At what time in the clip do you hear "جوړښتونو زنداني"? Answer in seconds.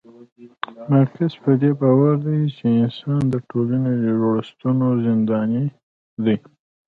4.21-5.65